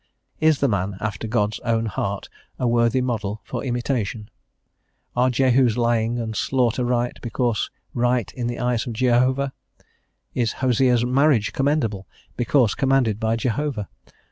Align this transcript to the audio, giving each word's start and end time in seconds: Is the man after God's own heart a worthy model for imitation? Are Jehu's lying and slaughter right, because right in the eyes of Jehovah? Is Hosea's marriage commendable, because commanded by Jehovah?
Is 0.39 0.61
the 0.61 0.67
man 0.67 0.97
after 0.99 1.27
God's 1.27 1.59
own 1.59 1.85
heart 1.85 2.27
a 2.57 2.67
worthy 2.67 3.01
model 3.01 3.39
for 3.43 3.63
imitation? 3.63 4.31
Are 5.15 5.29
Jehu's 5.29 5.77
lying 5.77 6.17
and 6.17 6.35
slaughter 6.35 6.83
right, 6.83 7.15
because 7.21 7.69
right 7.93 8.33
in 8.33 8.47
the 8.47 8.57
eyes 8.57 8.87
of 8.87 8.93
Jehovah? 8.93 9.53
Is 10.33 10.53
Hosea's 10.53 11.05
marriage 11.05 11.53
commendable, 11.53 12.07
because 12.35 12.73
commanded 12.73 13.19
by 13.19 13.35
Jehovah? 13.35 13.89